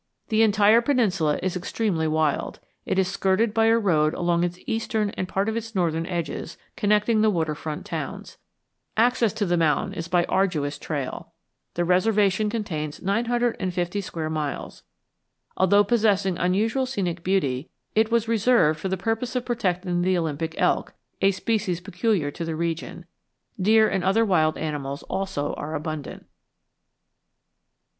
[0.29, 2.59] The entire peninsula is extremely wild.
[2.87, 6.57] It is skirted by a road along its eastern and part of its northern edges,
[6.75, 8.39] connecting the water front towns.
[8.97, 11.33] Access to the mountain is by arduous trail.
[11.75, 14.81] The reservation contains nine hundred and fifty square miles.
[15.55, 20.55] Although possessing unusual scenic beauty, it was reserved for the purpose of protecting the Olympic
[20.59, 23.05] elk, a species peculiar to the region.
[23.61, 26.25] Deer and other wild animals also are abundant.